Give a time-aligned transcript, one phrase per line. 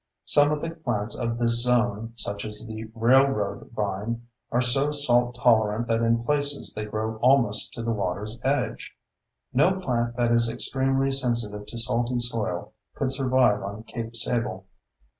[0.25, 5.35] Some of the plants of this zone, such as the railroad vine, are so salt
[5.35, 8.95] tolerant that in places they grow almost to the water's edge.
[9.53, 14.65] (No plant that is extremely sensitive to salty soil could survive on Cape Sable.)